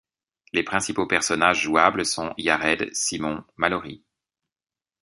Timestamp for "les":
0.53-0.63